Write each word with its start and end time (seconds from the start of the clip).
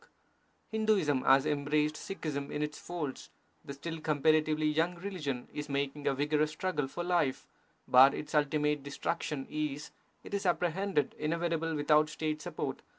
Hinduism 0.71 1.23
has 1.25 1.45
embraced 1.45 1.93
Sikhism 1.95 2.49
in 2.49 2.63
its 2.63 2.79
folds; 2.79 3.29
the 3.63 3.73
still 3.75 4.01
comparatively 4.01 4.65
young 4.65 4.95
religion 4.95 5.47
is 5.53 5.69
making 5.69 6.07
a 6.07 6.15
vigorous 6.15 6.49
struggle 6.49 6.87
for 6.87 7.03
life, 7.03 7.45
but 7.87 8.15
its 8.15 8.33
ultimate 8.33 8.81
destruc 8.81 9.21
tion 9.21 9.45
is, 9.47 9.91
it 10.23 10.33
is 10.33 10.47
apprehended, 10.47 11.13
inevitable 11.19 11.75
without 11.75 12.09
State 12.09 12.41
support. 12.41 12.81